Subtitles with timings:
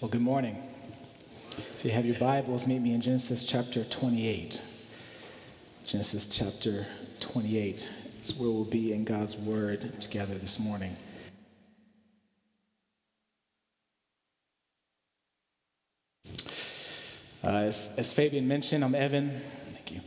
[0.00, 0.56] Well, good morning.
[1.50, 4.62] If you have your Bibles, meet me in Genesis chapter 28.
[5.84, 6.86] Genesis chapter
[7.20, 7.90] 28
[8.22, 10.96] is where we'll be in God's Word together this morning.
[17.44, 19.28] Uh, as, as, Fabian mentioned, I'm Evan.
[19.28, 20.00] Thank you.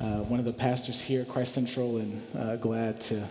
[0.00, 3.26] Uh, one of the pastors here at Christ Central, and uh, glad to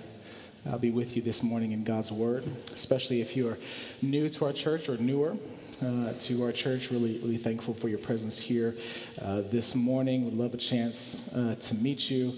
[0.69, 2.43] uh, be with you this morning in God's Word,
[2.73, 3.57] especially if you are
[4.01, 5.37] new to our church or newer
[5.83, 6.91] uh, to our church.
[6.91, 8.75] Really, really thankful for your presence here
[9.21, 10.25] uh, this morning.
[10.25, 12.33] Would love a chance uh, to meet you.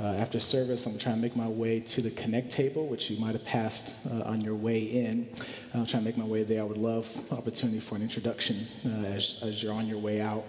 [0.00, 3.18] Uh, after service, I'm trying to make my way to the Connect table, which you
[3.20, 5.28] might have passed uh, on your way in.
[5.72, 6.62] I'm trying to make my way there.
[6.62, 10.44] I would love opportunity for an introduction uh, as, as you're on your way out.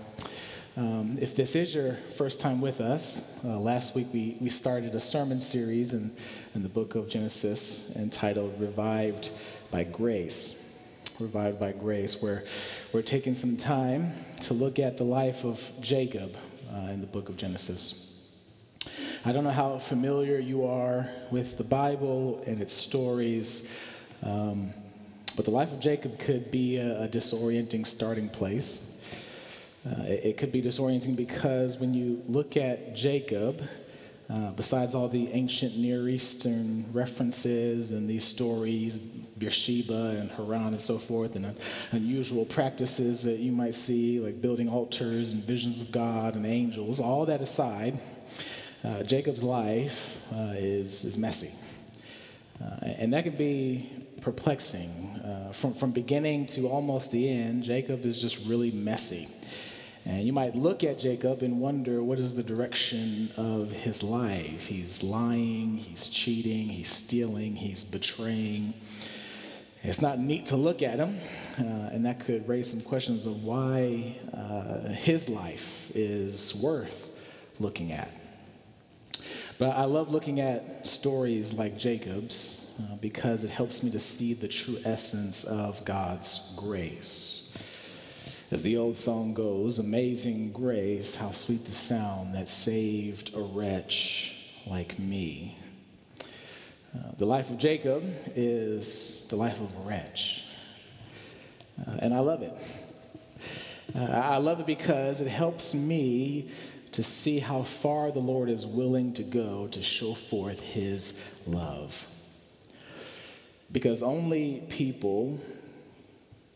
[0.78, 4.94] Um, if this is your first time with us, uh, last week we, we started
[4.96, 6.12] a sermon series in,
[6.54, 9.30] in the book of Genesis entitled Revived
[9.72, 10.65] by Grace
[11.20, 12.44] revived by grace, where
[12.94, 14.12] we're taking some time
[14.42, 16.36] to look at the life of Jacob
[16.74, 18.32] uh, in the book of Genesis.
[19.26, 23.74] I don't know how familiar you are with the Bible and its stories,
[24.24, 24.72] um,
[25.36, 28.92] but the life of Jacob could be a, a disorienting starting place.
[29.86, 33.62] Uh, it, it could be disorienting because when you look at Jacob,
[34.30, 40.80] uh, besides all the ancient Near Eastern references and these stories, Beersheba and Haran and
[40.80, 41.56] so forth, and
[41.92, 47.00] unusual practices that you might see, like building altars and visions of God and angels,
[47.00, 48.00] all that aside,
[48.84, 51.52] uh, Jacob's life uh, is, is messy.
[52.64, 53.90] Uh, and that can be
[54.22, 54.90] perplexing.
[55.24, 59.28] Uh, from, from beginning to almost the end, Jacob is just really messy.
[60.06, 64.68] And you might look at Jacob and wonder what is the direction of his life?
[64.68, 68.76] He's lying, he's cheating, he's stealing, he's betraying.
[69.82, 71.18] It's not neat to look at him,
[71.60, 77.10] uh, and that could raise some questions of why uh, his life is worth
[77.60, 78.12] looking at.
[79.58, 84.34] But I love looking at stories like Jacob's uh, because it helps me to see
[84.34, 87.35] the true essence of God's grace.
[88.52, 94.54] As the old song goes, Amazing grace, how sweet the sound that saved a wretch
[94.68, 95.58] like me.
[96.22, 98.04] Uh, the life of Jacob
[98.36, 100.46] is the life of a wretch.
[101.88, 102.54] Uh, and I love it.
[103.96, 106.52] Uh, I love it because it helps me
[106.92, 112.08] to see how far the Lord is willing to go to show forth his love.
[113.72, 115.40] Because only people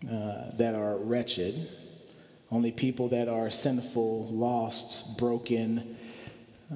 [0.05, 1.67] uh, that are wretched,
[2.51, 5.97] only people that are sinful, lost, broken,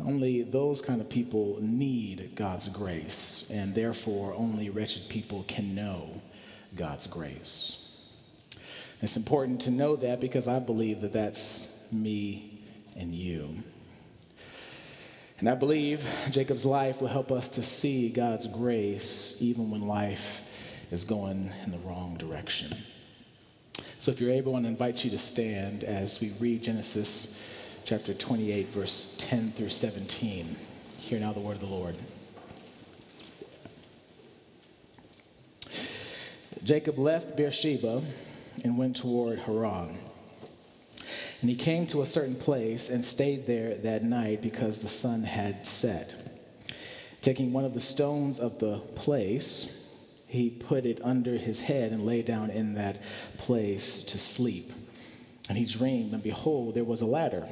[0.05, 6.21] only those kind of people need God's grace, and therefore only wretched people can know
[6.75, 7.79] God's grace.
[9.01, 12.61] It's important to know that because I believe that that's me
[12.95, 13.57] and you.
[15.39, 20.41] And I believe Jacob's life will help us to see God's grace even when life
[20.89, 22.75] is going in the wrong direction.
[24.03, 27.41] So if you're able, I want to invite you to stand as we read Genesis
[27.85, 30.57] chapter 28, verse 10 through 17.
[30.97, 31.95] Hear now the word of the Lord.
[36.65, 38.03] Jacob left Beersheba
[38.65, 39.97] and went toward Haran.
[41.39, 45.23] And he came to a certain place and stayed there that night because the sun
[45.23, 46.13] had set.
[47.21, 49.82] Taking one of the stones of the place,
[50.33, 52.97] he put it under his head and lay down in that
[53.37, 54.71] place to sleep.
[55.47, 57.47] And he dreamed, and behold, there was a ladder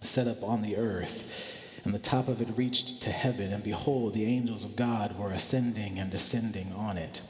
[0.00, 3.52] set up on the earth, and the top of it reached to heaven.
[3.52, 7.20] And behold, the angels of God were ascending and descending on it.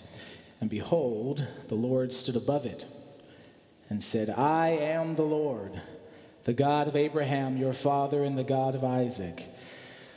[0.60, 2.86] And behold, the Lord stood above it
[3.90, 5.72] and said, I am the Lord,
[6.44, 9.44] the God of Abraham, your father, and the God of Isaac.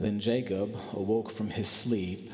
[0.00, 2.30] Then Jacob awoke from his sleep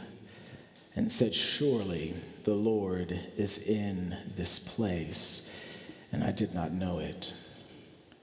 [0.97, 2.15] and said, Surely
[2.45, 5.51] the Lord is in this place
[6.15, 7.35] and I did not know it.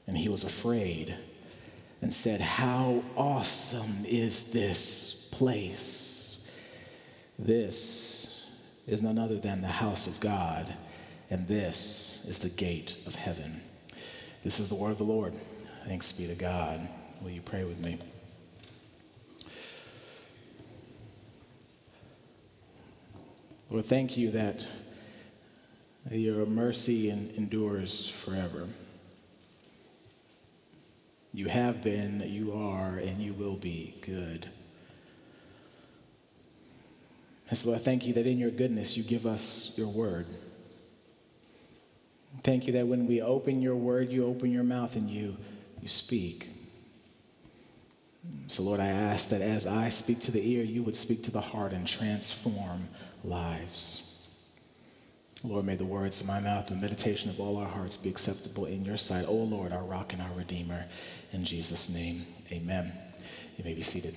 [0.07, 1.13] And he was afraid
[2.01, 6.47] and said, How awesome is this place!
[7.37, 10.73] This is none other than the house of God,
[11.29, 13.61] and this is the gate of heaven.
[14.44, 15.35] This is the word of the Lord.
[15.85, 16.79] Thanks be to God.
[17.21, 17.97] Will you pray with me?
[23.71, 24.68] Lord, thank you that
[26.12, 28.68] your mercy endures forever.
[31.33, 34.50] You have been, you are, and you will be good.
[37.47, 40.25] And so I thank you that in your goodness you give us your word.
[42.44, 45.38] Thank you that when we open your word, you open your mouth and you,
[45.81, 46.50] you speak.
[48.47, 51.31] So, Lord, I ask that as I speak to the ear, you would speak to
[51.31, 52.89] the heart and transform
[53.23, 54.12] lives.
[55.44, 58.09] Lord, may the words of my mouth and the meditation of all our hearts be
[58.09, 59.25] acceptable in your sight.
[59.25, 60.85] O oh, Lord, our rock and our redeemer.
[61.33, 62.91] In Jesus' name, amen.
[63.57, 64.13] You may be seated.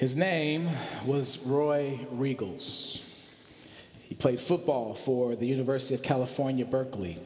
[0.00, 0.70] His name
[1.04, 3.02] was Roy Riegels.
[4.08, 7.18] He played football for the University of California, Berkeley.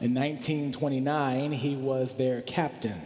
[0.00, 3.02] In 1929, he was their captain.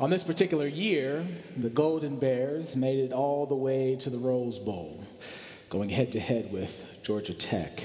[0.00, 1.24] On this particular year,
[1.56, 5.04] the Golden Bears made it all the way to the Rose Bowl,
[5.70, 7.84] going head to head with Georgia Tech.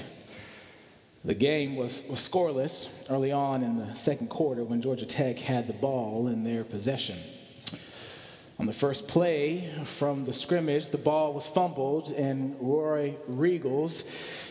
[1.24, 5.68] The game was, was scoreless early on in the second quarter when Georgia Tech had
[5.68, 7.18] the ball in their possession.
[8.58, 14.04] On the first play from the scrimmage, the ball was fumbled, and Roy Riegels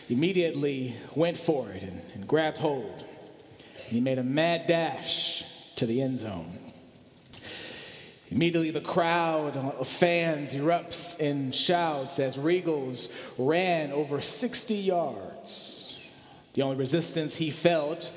[0.08, 3.04] immediately went for it and, and grabbed hold.
[3.90, 5.42] He made a mad dash
[5.74, 6.56] to the end zone.
[8.30, 16.08] Immediately, the crowd of fans erupts in shouts as Riegels ran over 60 yards.
[16.54, 18.12] The only resistance he felt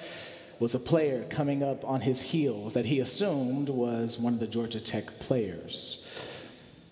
[0.59, 4.45] was a player coming up on his heels that he assumed was one of the
[4.45, 6.05] Georgia Tech players.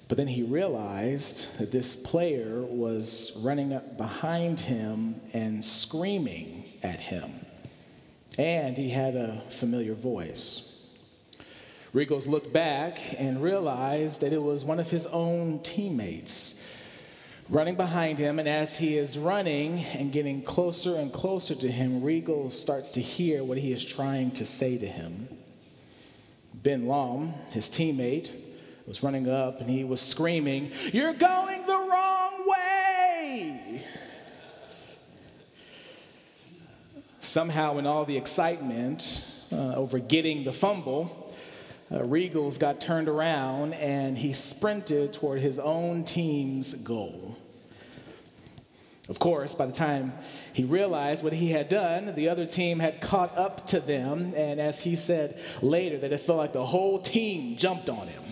[0.07, 6.99] But then he realized that this player was running up behind him and screaming at
[6.99, 7.45] him.
[8.37, 10.67] And he had a familiar voice.
[11.93, 16.65] Riegels looked back and realized that it was one of his own teammates
[17.49, 18.39] running behind him.
[18.39, 23.01] And as he is running and getting closer and closer to him, Riegels starts to
[23.01, 25.27] hear what he is trying to say to him.
[26.53, 28.31] Ben Lom, his teammate,
[28.87, 33.81] was running up and he was screaming, You're going the wrong way!
[37.31, 39.23] Somehow, in all the excitement
[39.53, 41.33] uh, over getting the fumble,
[41.89, 47.37] uh, Riegels got turned around and he sprinted toward his own team's goal.
[49.07, 50.11] Of course, by the time
[50.51, 54.59] he realized what he had done, the other team had caught up to them, and
[54.59, 58.23] as he said later, that it felt like the whole team jumped on him.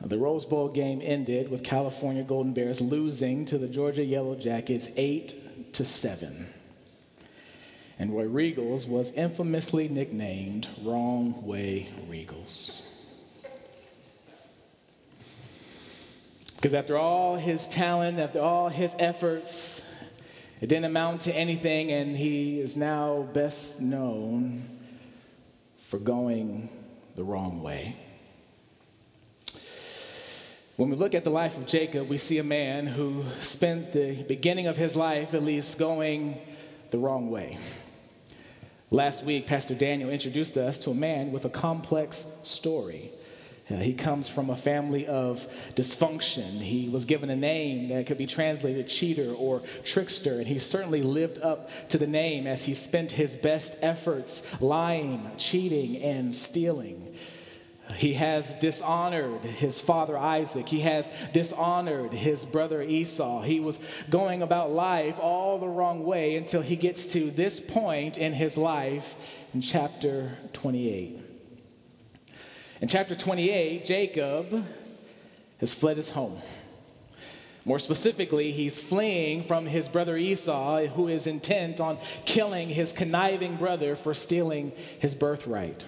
[0.00, 4.90] The Rose Bowl game ended with California Golden Bears losing to the Georgia Yellow Jackets
[4.96, 6.48] 8 to 7
[7.98, 12.82] and Roy Riegels was infamously nicknamed Wrong Way Riegels.
[16.54, 19.84] Because after all his talent, after all his efforts,
[20.60, 24.68] it didn't amount to anything, and he is now best known
[25.82, 26.68] for going
[27.16, 27.96] the wrong way.
[30.78, 34.22] When we look at the life of Jacob, we see a man who spent the
[34.22, 36.38] beginning of his life at least going
[36.92, 37.58] the wrong way.
[38.92, 43.10] Last week, Pastor Daniel introduced us to a man with a complex story.
[43.68, 46.60] Uh, he comes from a family of dysfunction.
[46.60, 51.02] He was given a name that could be translated cheater or trickster, and he certainly
[51.02, 57.16] lived up to the name as he spent his best efforts lying, cheating, and stealing.
[57.94, 60.68] He has dishonored his father Isaac.
[60.68, 63.42] He has dishonored his brother Esau.
[63.42, 63.80] He was
[64.10, 68.56] going about life all the wrong way until he gets to this point in his
[68.56, 69.16] life
[69.54, 71.20] in chapter 28.
[72.80, 74.64] In chapter 28, Jacob
[75.58, 76.40] has fled his home.
[77.64, 83.56] More specifically, he's fleeing from his brother Esau, who is intent on killing his conniving
[83.56, 85.86] brother for stealing his birthright.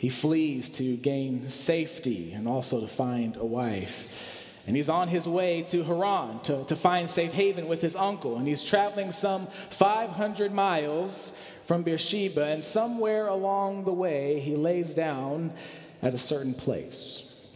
[0.00, 4.50] He flees to gain safety and also to find a wife.
[4.66, 8.38] And he's on his way to Haran to, to find safe haven with his uncle.
[8.38, 12.46] And he's traveling some 500 miles from Beersheba.
[12.46, 15.52] And somewhere along the way, he lays down
[16.00, 17.46] at a certain place.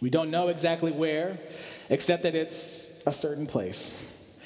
[0.00, 1.36] We don't know exactly where,
[1.90, 4.38] except that it's a certain place.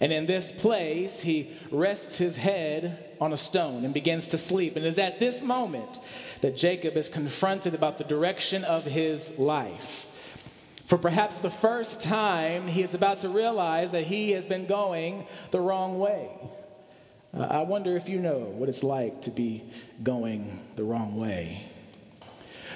[0.00, 4.76] And in this place, he rests his head on a stone and begins to sleep.
[4.76, 5.98] And it is at this moment
[6.40, 10.10] that Jacob is confronted about the direction of his life.
[10.86, 15.26] For perhaps the first time, he is about to realize that he has been going
[15.50, 16.28] the wrong way.
[17.32, 19.62] Uh, I wonder if you know what it's like to be
[20.02, 21.70] going the wrong way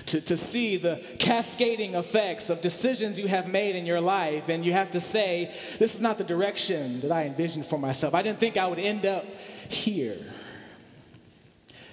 [0.09, 4.64] to, to see the cascading effects of decisions you have made in your life, and
[4.64, 8.14] you have to say, This is not the direction that I envisioned for myself.
[8.14, 9.26] I didn't think I would end up
[9.69, 10.19] here.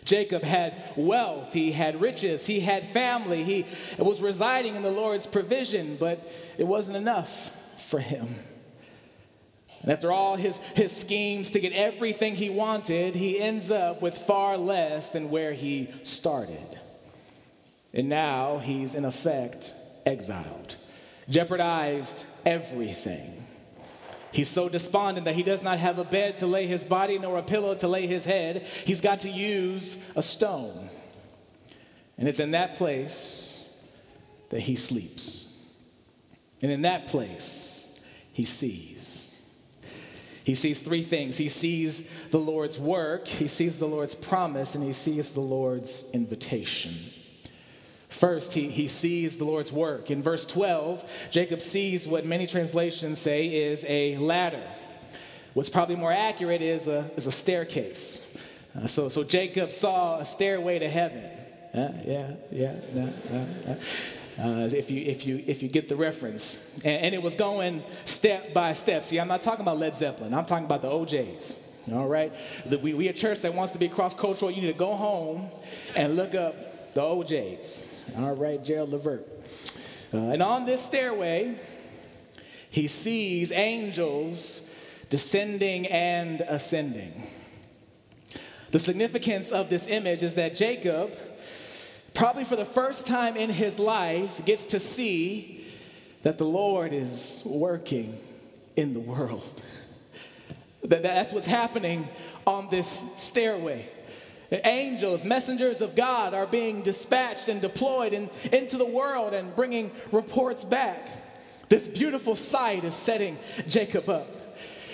[0.03, 3.65] Jacob had wealth, he had riches, he had family, he
[3.97, 7.51] was residing in the Lord's provision, but it wasn't enough
[7.81, 8.27] for him.
[9.81, 14.17] And after all his, his schemes to get everything he wanted, he ends up with
[14.17, 16.79] far less than where he started.
[17.93, 19.73] And now he's, in effect,
[20.05, 20.75] exiled,
[21.29, 23.44] jeopardized everything.
[24.31, 27.37] He's so despondent that he does not have a bed to lay his body nor
[27.37, 28.63] a pillow to lay his head.
[28.63, 30.89] He's got to use a stone.
[32.17, 33.51] And it's in that place
[34.49, 35.45] that he sleeps.
[36.61, 39.25] And in that place, he sees.
[40.43, 44.83] He sees three things he sees the Lord's work, he sees the Lord's promise, and
[44.83, 46.93] he sees the Lord's invitation.
[48.15, 50.09] First, he, he sees the Lord's work.
[50.09, 54.63] In verse 12, Jacob sees what many translations say is a ladder.
[55.53, 58.37] What's probably more accurate is a, is a staircase.
[58.73, 61.29] Uh, so, so Jacob saw a stairway to heaven.
[61.73, 63.71] Uh, yeah, yeah, uh,
[64.41, 66.73] uh, if, you, if, you, if you get the reference.
[66.85, 69.03] And, and, it was going step by step.
[69.03, 71.61] See, I'm not talking about Led Zeppelin, I'm talking about the O'Jays.
[71.91, 72.33] All right?
[72.65, 74.51] The, we, we a church that wants to be cross cultural.
[74.51, 75.49] You need to go home
[75.97, 77.91] and look up the O'Jays.
[78.17, 79.27] All right, Gerald Levert.
[80.13, 81.59] Uh, and on this stairway,
[82.69, 84.73] he sees angels
[85.09, 87.27] descending and ascending.
[88.71, 91.13] The significance of this image is that Jacob,
[92.13, 95.65] probably for the first time in his life, gets to see
[96.23, 98.17] that the Lord is working
[98.75, 99.61] in the world.
[100.83, 102.07] That, that's what's happening
[102.45, 103.89] on this stairway.
[104.51, 109.91] Angels, messengers of God are being dispatched and deployed in, into the world and bringing
[110.11, 111.09] reports back.
[111.69, 113.37] This beautiful sight is setting
[113.67, 114.27] Jacob up.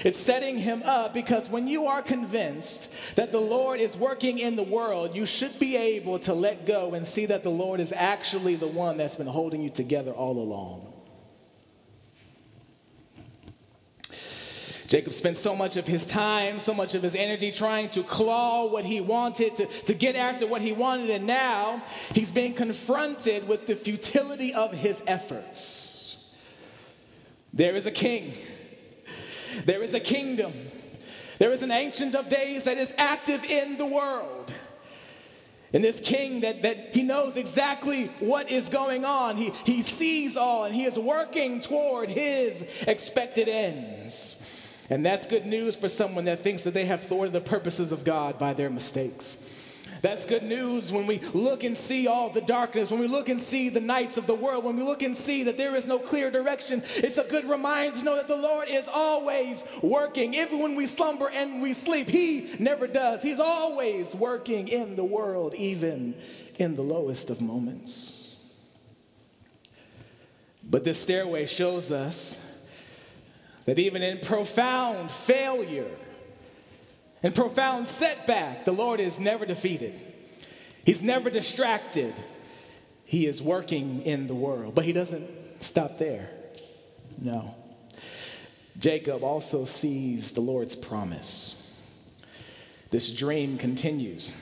[0.03, 4.55] It's setting him up because when you are convinced that the Lord is working in
[4.55, 7.93] the world, you should be able to let go and see that the Lord is
[7.96, 10.90] actually the one that's been holding you together all along.
[14.91, 18.65] Jacob spent so much of his time, so much of his energy trying to claw
[18.65, 21.81] what he wanted, to, to get after what he wanted, and now
[22.13, 26.36] he's being confronted with the futility of his efforts.
[27.53, 28.33] There is a king,
[29.63, 30.51] there is a kingdom,
[31.39, 34.53] there is an ancient of days that is active in the world.
[35.71, 39.38] And this king that, that he knows exactly what is going on.
[39.38, 44.40] He, he sees all and he is working toward his expected ends.
[44.91, 48.03] And that's good news for someone that thinks that they have thwarted the purposes of
[48.03, 49.48] God by their mistakes.
[50.01, 53.39] That's good news when we look and see all the darkness, when we look and
[53.39, 55.98] see the nights of the world, when we look and see that there is no
[55.98, 56.83] clear direction.
[56.98, 60.33] It's a good reminder to know that the Lord is always working.
[60.33, 63.21] Even when we slumber and we sleep, He never does.
[63.21, 66.15] He's always working in the world, even
[66.60, 68.36] in the lowest of moments.
[70.63, 72.50] But this stairway shows us
[73.65, 75.91] that even in profound failure
[77.24, 80.00] and profound setback, the Lord is never defeated.
[80.86, 82.13] He's never distracted.
[83.06, 85.30] He is working in the world, but he doesn't
[85.62, 86.30] stop there.
[87.20, 87.56] No.
[88.80, 91.58] Jacob also sees the Lord's promise.
[92.89, 94.34] This dream continues.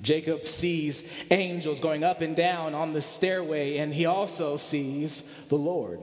[0.00, 5.56] Jacob sees angels going up and down on the stairway, and he also sees the
[5.56, 6.00] Lord.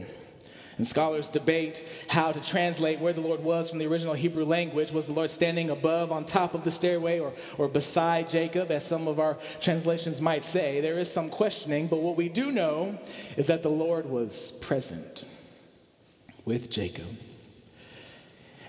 [0.78, 4.92] And scholars debate how to translate where the Lord was from the original Hebrew language.
[4.92, 8.86] Was the Lord standing above on top of the stairway or, or beside Jacob, as
[8.86, 10.82] some of our translations might say?
[10.82, 13.00] There is some questioning, but what we do know
[13.38, 15.24] is that the Lord was present
[16.44, 17.08] with Jacob.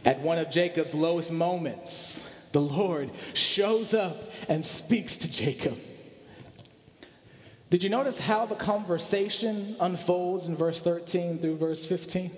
[0.05, 5.77] At one of Jacob's lowest moments, the Lord shows up and speaks to Jacob.
[7.69, 12.31] Did you notice how the conversation unfolds in verse 13 through verse 15?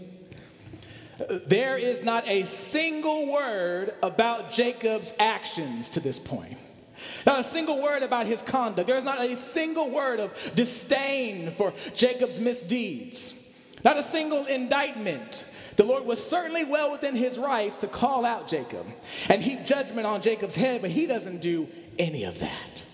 [1.47, 6.57] There is not a single word about Jacob's actions to this point.
[7.27, 8.89] Not a single word about his conduct.
[8.89, 13.35] There's not a single word of disdain for Jacob's misdeeds.
[13.85, 15.45] not a single indictment.
[15.77, 18.87] The Lord was certainly well within his rights to call out Jacob
[19.29, 21.69] and heap judgment on Jacob's head, but he doesn't do
[21.99, 22.85] any of that.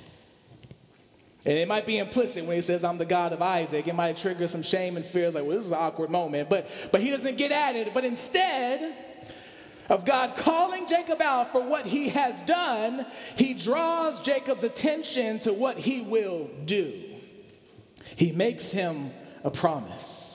[1.47, 3.87] And it might be implicit when he says, I'm the God of Isaac.
[3.87, 6.49] It might trigger some shame and fears, like, well, this is an awkward moment.
[6.49, 7.93] But, but he doesn't get at it.
[7.93, 8.95] But instead
[9.91, 13.05] of God calling Jacob out for what he has done,
[13.37, 16.95] he draws Jacob's attention to what he will do.
[18.17, 19.11] He makes him
[19.43, 20.34] a promise.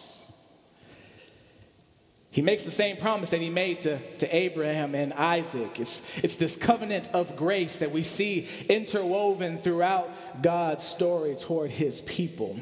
[2.32, 5.80] He makes the same promise that he made to, to Abraham and Isaac.
[5.80, 10.10] It's, it's this covenant of grace that we see interwoven throughout
[10.42, 12.60] God's story toward his people.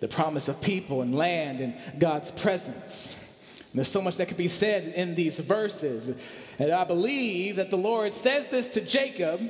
[0.00, 3.16] The promise of people and land and God's presence.
[3.58, 6.20] And there's so much that could be said in these verses.
[6.58, 9.40] And I believe that the Lord says this to Jacob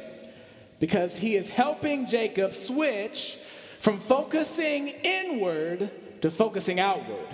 [0.79, 3.37] because he is helping Jacob switch
[3.81, 5.91] from focusing inward
[6.21, 7.27] to focusing outward.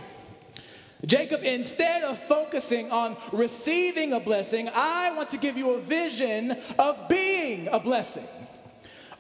[1.04, 6.56] Jacob, instead of focusing on receiving a blessing, I want to give you a vision
[6.78, 8.26] of being a blessing.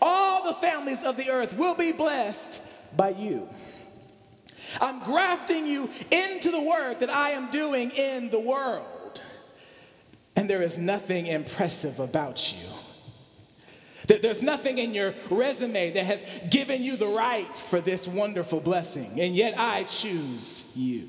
[0.00, 2.62] All the families of the earth will be blessed
[2.96, 3.48] by you.
[4.80, 9.20] I'm grafting you into the work that I am doing in the world.
[10.34, 12.68] And there is nothing impressive about you.
[14.06, 19.20] There's nothing in your resume that has given you the right for this wonderful blessing,
[19.20, 21.08] and yet I choose you.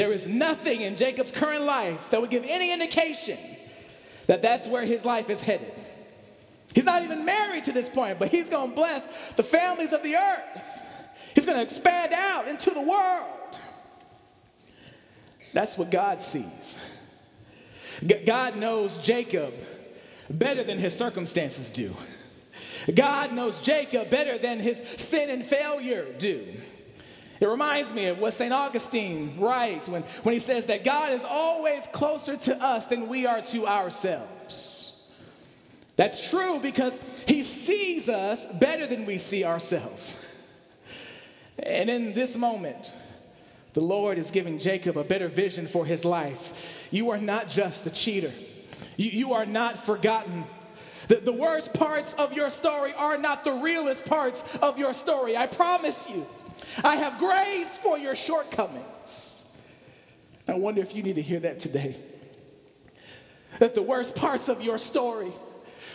[0.00, 3.36] There is nothing in Jacob's current life that would give any indication
[4.28, 5.74] that that's where his life is headed.
[6.74, 10.02] He's not even married to this point, but he's going to bless the families of
[10.02, 10.82] the earth.
[11.34, 13.58] He's going to expand out into the world.
[15.52, 16.82] That's what God sees.
[18.24, 19.52] God knows Jacob
[20.30, 21.94] better than his circumstances do.
[22.94, 26.46] God knows Jacob better than his sin and failure do.
[27.40, 28.52] It reminds me of what St.
[28.52, 33.24] Augustine writes when, when he says that God is always closer to us than we
[33.24, 35.10] are to ourselves.
[35.96, 40.26] That's true because he sees us better than we see ourselves.
[41.58, 42.92] And in this moment,
[43.72, 46.88] the Lord is giving Jacob a better vision for his life.
[46.90, 48.32] You are not just a cheater,
[48.96, 50.44] you, you are not forgotten.
[51.08, 55.36] The, the worst parts of your story are not the realest parts of your story.
[55.36, 56.26] I promise you.
[56.82, 59.48] I have grace for your shortcomings.
[60.48, 61.96] I wonder if you need to hear that today.
[63.58, 65.32] That the worst parts of your story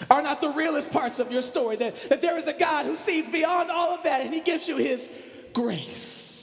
[0.10, 1.76] are not the realest parts of your story.
[1.78, 4.68] That, that there is a God who sees beyond all of that and he gives
[4.68, 5.12] you his
[5.54, 6.36] grace.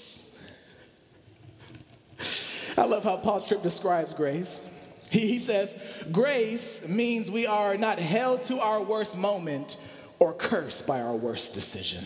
[2.77, 4.67] I love how Paul Tripp describes grace.
[5.11, 5.77] He, he says,
[6.11, 9.77] Grace means we are not held to our worst moment
[10.19, 12.05] or cursed by our worst decision.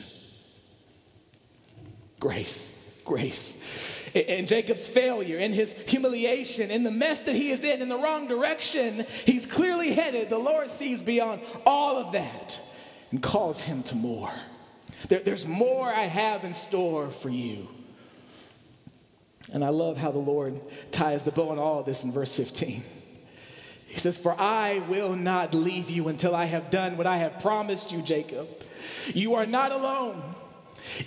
[2.20, 4.10] Grace, grace.
[4.14, 7.98] In Jacob's failure, in his humiliation, in the mess that he is in, in the
[7.98, 10.30] wrong direction, he's clearly headed.
[10.30, 12.58] The Lord sees beyond all of that
[13.10, 14.32] and calls him to more.
[15.08, 17.68] There, there's more I have in store for you.
[19.52, 22.34] And I love how the Lord ties the bow on all of this in verse
[22.34, 22.82] 15.
[23.86, 27.38] He says, For I will not leave you until I have done what I have
[27.40, 28.48] promised you, Jacob.
[29.14, 30.34] You are not alone.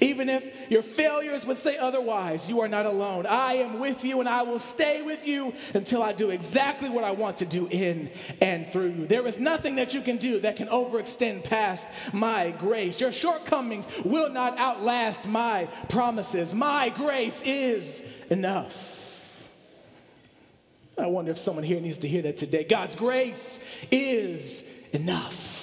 [0.01, 3.25] Even if your failures would say otherwise, you are not alone.
[3.25, 7.03] I am with you and I will stay with you until I do exactly what
[7.03, 8.09] I want to do in
[8.41, 9.07] and through you.
[9.07, 13.01] There is nothing that you can do that can overextend past my grace.
[13.01, 16.53] Your shortcomings will not outlast my promises.
[16.53, 18.97] My grace is enough.
[20.97, 22.65] I wonder if someone here needs to hear that today.
[22.65, 25.58] God's grace is enough.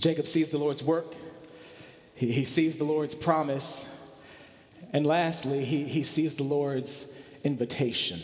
[0.00, 1.14] Jacob sees the Lord's work,
[2.14, 3.88] he, he sees the Lord's promise,
[4.94, 8.18] and lastly, he, he sees the Lord's invitation.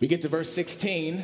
[0.00, 1.22] We get to verse 16,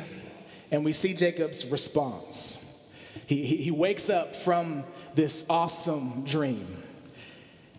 [0.71, 2.89] and we see Jacob's response.
[3.25, 4.83] He, he, he wakes up from
[5.15, 6.67] this awesome dream.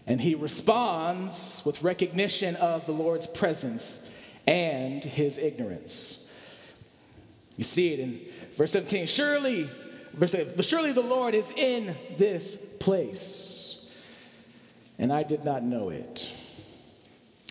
[0.06, 4.12] And he responds with recognition of the Lord's presence
[4.46, 6.30] and his ignorance.
[7.56, 8.18] You see it in
[8.56, 9.06] verse 17.
[9.06, 9.68] Surely
[10.12, 13.94] Verse 8 Surely the Lord is in this place,
[14.98, 16.28] and I did not know it.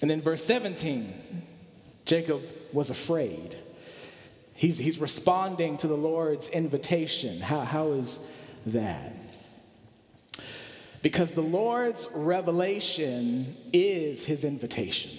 [0.01, 1.13] And then verse 17
[2.05, 2.41] Jacob
[2.73, 3.55] was afraid.
[4.55, 7.39] He's, he's responding to the Lord's invitation.
[7.39, 8.19] How, how is
[8.65, 9.13] that?
[11.01, 15.11] Because the Lord's revelation is his invitation.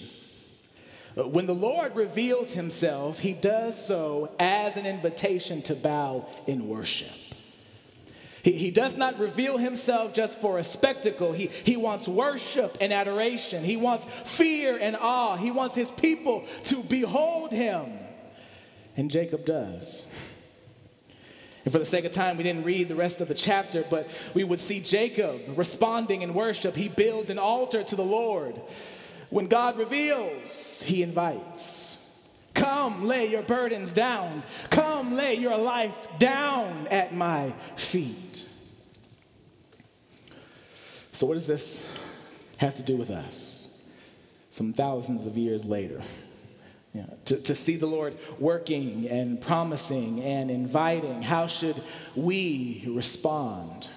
[1.14, 7.29] When the Lord reveals himself, he does so as an invitation to bow in worship.
[8.42, 11.32] He, he does not reveal himself just for a spectacle.
[11.32, 13.64] He, he wants worship and adoration.
[13.64, 15.36] He wants fear and awe.
[15.36, 17.86] He wants his people to behold him.
[18.96, 20.10] And Jacob does.
[21.64, 24.08] And for the sake of time, we didn't read the rest of the chapter, but
[24.34, 26.74] we would see Jacob responding in worship.
[26.74, 28.58] He builds an altar to the Lord.
[29.28, 31.89] When God reveals, he invites.
[32.54, 34.42] Come lay your burdens down.
[34.70, 38.44] Come lay your life down at my feet.
[41.12, 41.86] So, what does this
[42.58, 43.90] have to do with us?
[44.50, 46.00] Some thousands of years later.
[46.94, 51.76] You know, to, to see the Lord working and promising and inviting, how should
[52.16, 53.88] we respond?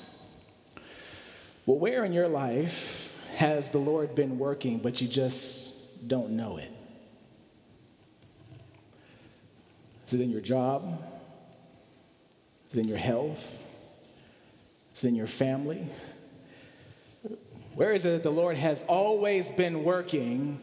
[1.65, 6.57] Well, where in your life has the Lord been working, but you just don't know
[6.57, 6.71] it?
[10.13, 11.01] Is it in your job?
[12.69, 13.65] Is it in your health?
[14.93, 15.87] Is it in your family?
[17.73, 20.61] Where is it that the Lord has always been working,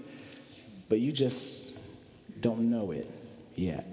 [0.88, 1.76] but you just
[2.40, 3.10] don't know it
[3.56, 3.84] yet?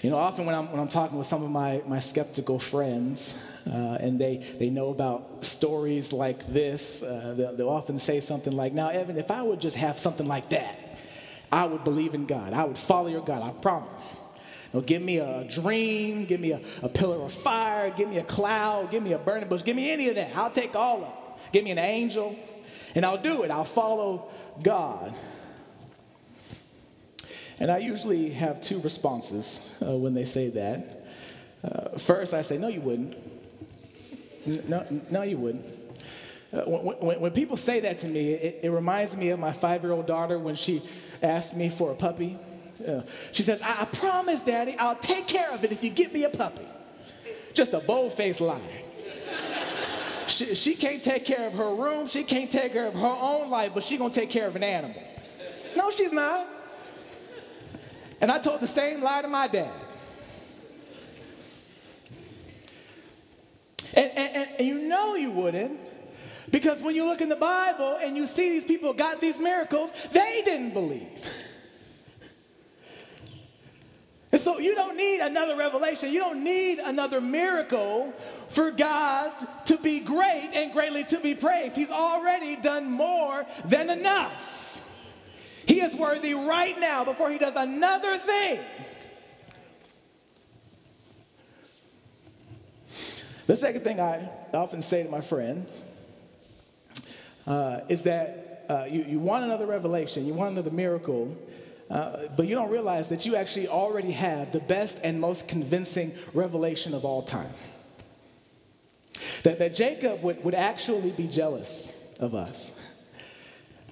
[0.00, 3.38] You know, often when I'm, when I'm talking with some of my, my skeptical friends,
[3.66, 8.54] uh, and they, they know about stories like this, uh, they'll, they'll often say something
[8.54, 10.83] like, Now, Evan, if I would just have something like that,
[11.54, 12.52] I would believe in God.
[12.52, 14.16] I would follow your God, I promise.
[14.72, 18.24] Know, give me a dream, give me a, a pillar of fire, give me a
[18.24, 20.34] cloud, give me a burning bush, give me any of that.
[20.34, 21.52] I'll take all of it.
[21.52, 22.34] Give me an angel,
[22.96, 23.52] and I'll do it.
[23.52, 24.32] I'll follow
[24.64, 25.14] God.
[27.60, 31.06] And I usually have two responses uh, when they say that.
[31.62, 33.16] Uh, first, I say, No, you wouldn't.
[34.68, 35.64] No, no, you wouldn't.
[36.52, 39.52] Uh, when, when, when, people say that to me, it, it reminds me of my
[39.52, 40.82] five year old daughter when she
[41.24, 42.38] asked me for a puppy.
[43.32, 46.24] She says, I, I promise, Daddy, I'll take care of it if you get me
[46.24, 46.66] a puppy.
[47.54, 48.60] Just a bold faced lie.
[50.26, 53.48] she, she can't take care of her room, she can't take care of her own
[53.50, 55.02] life, but she's gonna take care of an animal.
[55.76, 56.46] No, she's not.
[58.20, 59.72] And I told the same lie to my dad.
[63.96, 65.78] And, and, and, you know you wouldn't
[66.54, 69.92] because when you look in the Bible and you see these people got these miracles,
[70.12, 71.42] they didn't believe.
[74.30, 76.10] And so you don't need another revelation.
[76.10, 78.12] You don't need another miracle
[78.48, 79.30] for God
[79.66, 81.76] to be great and greatly to be praised.
[81.76, 84.82] He's already done more than enough.
[85.68, 88.58] He is worthy right now before he does another thing.
[93.46, 95.83] The second thing I often say to my friends
[97.46, 101.36] uh, is that uh, you, you want another revelation, you want another miracle,
[101.90, 106.12] uh, but you don't realize that you actually already have the best and most convincing
[106.32, 107.52] revelation of all time.
[109.42, 112.80] That, that Jacob would, would actually be jealous of us.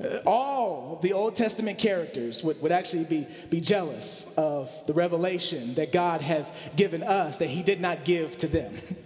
[0.02, 5.74] Uh, all the Old Testament characters would, would actually be, be jealous of the revelation
[5.74, 8.72] that God has given us that He did not give to them.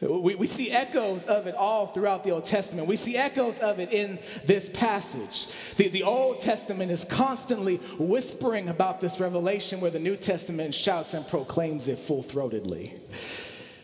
[0.00, 2.88] We, we see echoes of it all throughout the Old Testament.
[2.88, 5.46] We see echoes of it in this passage.
[5.76, 11.12] The, the Old Testament is constantly whispering about this revelation where the New Testament shouts
[11.12, 12.94] and proclaims it full throatedly.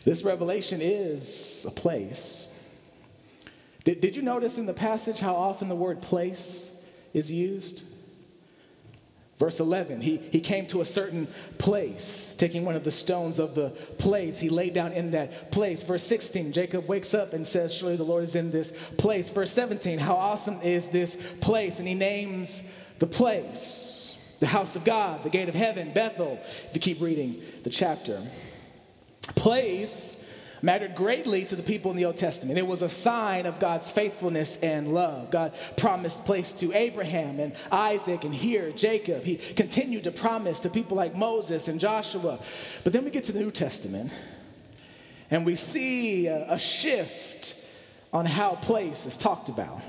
[0.05, 2.53] This revelation is a place.
[3.85, 7.85] Did, did you notice in the passage how often the word place is used?
[9.39, 13.55] Verse 11, he, he came to a certain place, taking one of the stones of
[13.55, 13.69] the
[13.99, 14.41] place.
[14.41, 15.83] He laid down in that place.
[15.83, 19.29] Verse 16, Jacob wakes up and says, Surely the Lord is in this place.
[19.29, 21.79] Verse 17, how awesome is this place?
[21.79, 22.63] And he names
[22.99, 24.07] the place
[24.41, 28.23] the house of God, the gate of heaven, Bethel, if you keep reading the chapter.
[29.35, 30.23] Place
[30.67, 32.59] mattered greatly to the people in the Old Testament.
[32.59, 35.31] It was a sign of God's faithfulness and love.
[35.31, 39.23] God promised place to Abraham and Isaac and here Jacob.
[39.23, 42.41] He continued to promise to people like Moses and Joshua.
[42.83, 44.13] But then we get to the New Testament
[45.31, 47.65] and we see a, a shift
[48.13, 49.81] on how place is talked about.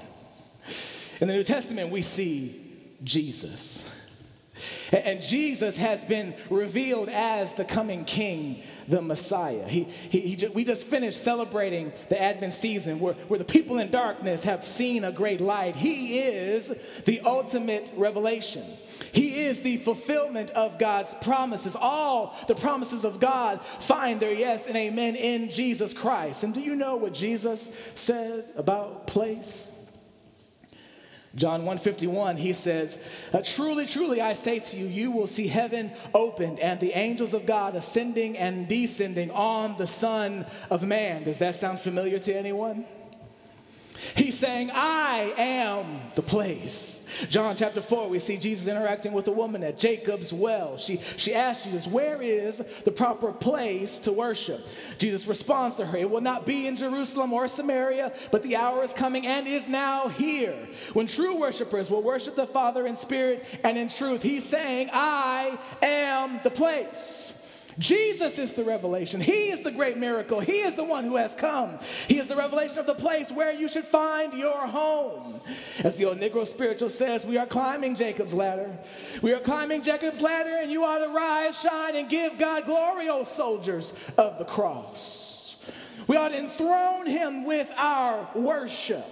[1.19, 2.55] In the New Testament, we see
[3.03, 3.91] Jesus.
[4.91, 9.67] And Jesus has been revealed as the coming king, the Messiah.
[9.67, 13.79] He, he, he just, we just finished celebrating the Advent season where, where the people
[13.79, 15.75] in darkness have seen a great light.
[15.75, 16.73] He is
[17.05, 18.63] the ultimate revelation.
[19.11, 21.75] He is the fulfillment of God's promises.
[21.75, 26.43] All the promises of God find their yes and amen in Jesus Christ.
[26.43, 29.76] And do you know what Jesus said about place?
[31.37, 32.97] John 151, he says,
[33.31, 37.35] uh, Truly, truly, I say to you, you will see heaven opened and the angels
[37.35, 41.23] of God ascending and descending on the Son of Man.
[41.25, 42.85] Does that sound familiar to anyone?
[44.15, 47.07] He's saying, I am the place.
[47.29, 50.77] John chapter 4, we see Jesus interacting with a woman at Jacob's well.
[50.77, 54.65] She, she asks Jesus, Where is the proper place to worship?
[54.97, 58.83] Jesus responds to her, It will not be in Jerusalem or Samaria, but the hour
[58.83, 60.55] is coming and is now here
[60.93, 64.21] when true worshipers will worship the Father in spirit and in truth.
[64.21, 67.46] He's saying, I am the place.
[67.79, 69.21] Jesus is the revelation.
[69.21, 70.39] He is the great miracle.
[70.39, 71.77] He is the one who has come.
[72.07, 75.39] He is the revelation of the place where you should find your home.
[75.83, 78.75] As the old Negro spiritual says, we are climbing Jacob's ladder.
[79.21, 83.09] We are climbing Jacob's ladder, and you ought to rise, shine, and give God glory,
[83.09, 85.65] O soldiers of the cross.
[86.07, 89.05] We ought to enthrone him with our worship.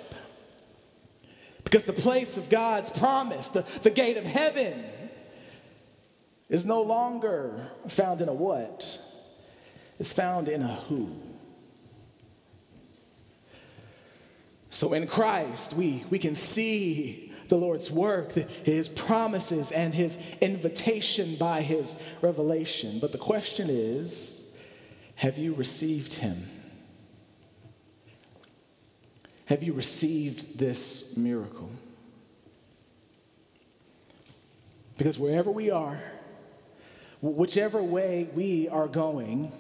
[1.64, 4.86] Because the place of God's promise, the, the gate of heaven,
[6.50, 9.00] is no longer found in a what,
[10.00, 11.10] it's found in a who.
[14.70, 21.36] So in Christ, we, we can see the Lord's work, his promises, and his invitation
[21.36, 23.00] by his revelation.
[23.00, 24.58] But the question is
[25.16, 26.36] have you received him?
[29.46, 31.70] Have you received this miracle?
[34.98, 36.00] Because wherever we are,
[37.26, 39.52] Whichever way we are going,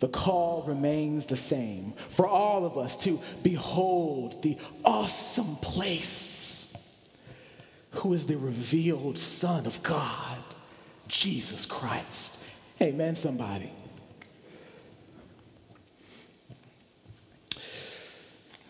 [0.00, 6.76] the call remains the same for all of us to behold the awesome place
[7.92, 10.38] who is the revealed Son of God,
[11.08, 12.44] Jesus Christ.
[12.80, 13.72] Amen, somebody.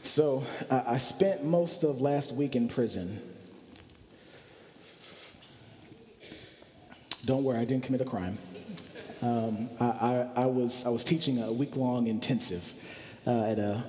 [0.03, 3.19] So I spent most of last week in prison.
[7.25, 8.37] Don't worry, I didn't commit a crime.
[9.23, 12.75] Um, I, I, I, was, I was teaching a week long intensive
[13.25, 13.85] uh, at a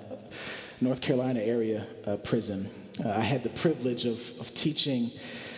[0.81, 2.69] North Carolina area uh, prison.
[3.03, 5.09] Uh, I had the privilege of, of teaching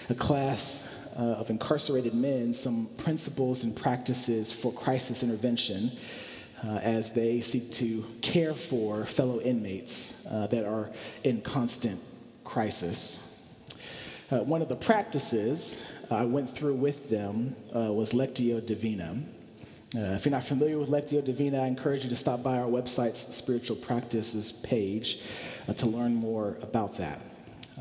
[0.08, 5.92] a class uh, of incarcerated men some principles and practices for crisis intervention
[6.66, 10.92] uh, as they seek to care for fellow inmates uh, that are
[11.26, 12.00] in constant
[12.46, 13.22] crisis.
[14.30, 19.18] one of the practices I went through with them uh, was Lectio Divina.
[19.96, 22.68] Uh, if you're not familiar with Lectio Divina, I encourage you to stop by our
[22.68, 25.22] website's spiritual practices page
[25.68, 27.22] uh, to learn more about that.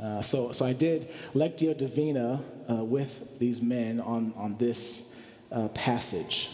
[0.00, 5.20] Uh, so, so I did Lectio Divina uh, with these men on, on this
[5.52, 6.50] uh, passage.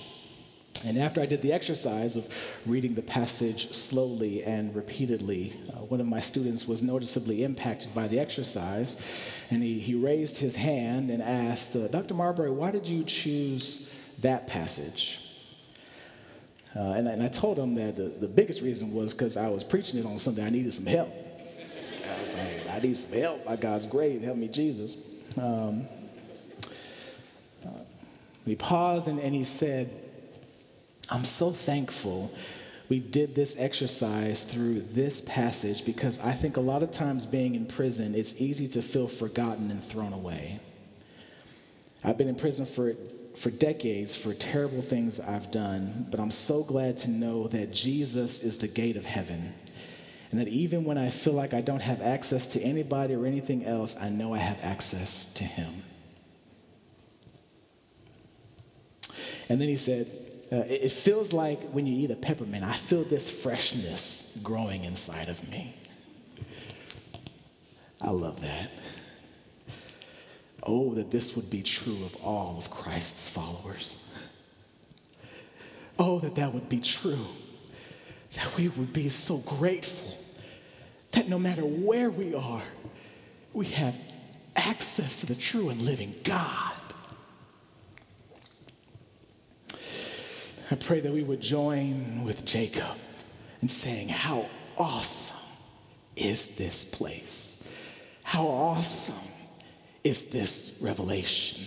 [0.86, 2.32] And after I did the exercise of
[2.64, 8.08] reading the passage slowly and repeatedly, uh, one of my students was noticeably impacted by
[8.08, 9.00] the exercise,
[9.50, 12.14] and he, he raised his hand and asked, uh, Dr.
[12.14, 15.20] Marbury, why did you choose that passage?
[16.74, 19.64] Uh, and, and, I told him that the, the biggest reason was because I was
[19.64, 20.46] preaching it on Sunday.
[20.46, 21.08] I needed some help.
[21.08, 24.22] I was saying, I need some help by God's grace.
[24.22, 24.96] Help me, Jesus.
[25.36, 25.88] Um,
[27.66, 27.70] uh,
[28.44, 29.90] he paused and, and he said,
[31.10, 32.32] I'm so thankful
[32.90, 37.54] we did this exercise through this passage because I think a lot of times being
[37.54, 40.58] in prison, it's easy to feel forgotten and thrown away.
[42.02, 42.94] I've been in prison for,
[43.36, 48.42] for decades for terrible things I've done, but I'm so glad to know that Jesus
[48.42, 49.54] is the gate of heaven.
[50.32, 53.64] And that even when I feel like I don't have access to anybody or anything
[53.64, 55.72] else, I know I have access to Him.
[59.48, 60.06] And then he said,
[60.52, 65.28] uh, it feels like when you eat a peppermint, I feel this freshness growing inside
[65.28, 65.74] of me.
[68.00, 68.70] I love that.
[70.62, 74.12] Oh, that this would be true of all of Christ's followers.
[75.98, 77.26] Oh, that that would be true.
[78.34, 80.18] That we would be so grateful
[81.12, 82.62] that no matter where we are,
[83.52, 83.98] we have
[84.56, 86.69] access to the true and living God.
[90.70, 92.96] I pray that we would join with Jacob
[93.60, 94.46] in saying, How
[94.78, 95.36] awesome
[96.14, 97.68] is this place?
[98.22, 99.16] How awesome
[100.04, 101.64] is this revelation?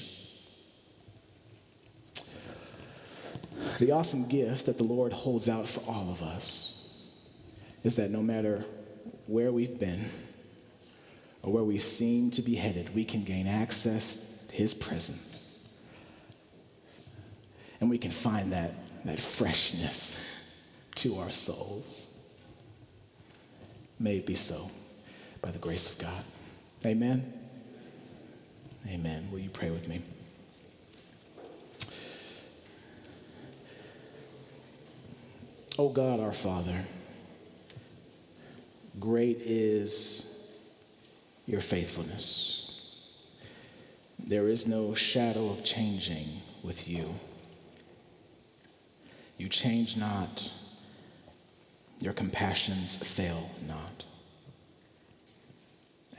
[3.79, 7.09] The awesome gift that the Lord holds out for all of us
[7.83, 8.63] is that no matter
[9.27, 9.99] where we've been
[11.41, 15.67] or where we seem to be headed, we can gain access to His presence.
[17.81, 18.73] And we can find that
[19.05, 20.19] that freshness
[20.95, 22.09] to our souls.
[23.99, 24.69] May it be so
[25.41, 26.23] by the grace of God.
[26.85, 27.33] Amen.
[28.87, 29.29] Amen.
[29.31, 30.01] Will you pray with me?
[35.79, 36.85] Oh God, our Father,
[38.99, 40.53] great is
[41.47, 42.99] your faithfulness.
[44.19, 46.27] There is no shadow of changing
[46.61, 47.15] with you.
[49.37, 50.51] You change not,
[51.99, 54.05] your compassions fail not.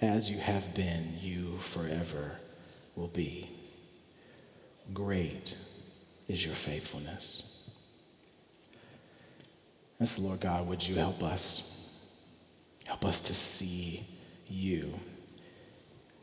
[0.00, 2.40] As you have been, you forever
[2.96, 3.48] will be.
[4.92, 5.56] Great
[6.28, 7.50] is your faithfulness.
[9.98, 11.70] And so, Lord God, would you help us?
[12.84, 14.04] Help us to see
[14.48, 14.92] you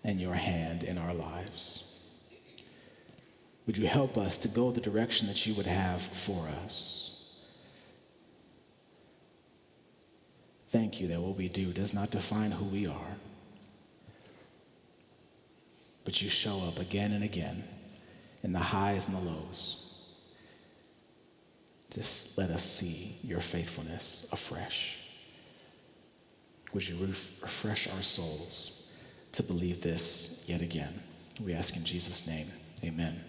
[0.04, 1.91] and your hand in our lives.
[3.68, 7.02] Would you help us to go the direction that you would have for us?
[10.70, 13.18] Thank you that what we do does not define who we are,
[16.06, 17.64] but you show up again and again
[18.42, 19.78] in the highs and the lows.
[21.92, 24.98] Just let us see your faithfulness afresh.
[26.74, 28.88] Would you refresh our souls
[29.34, 31.02] to believe this yet again?
[31.44, 32.48] We ask in Jesus' name,
[32.82, 33.22] amen.